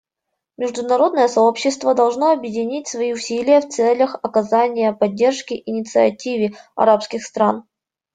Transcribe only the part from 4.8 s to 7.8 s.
поддержки инициативе арабских стран.